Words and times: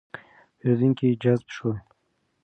پېرېدونکي 0.57 1.07
جذب 1.21 1.41
شول. 1.55 1.77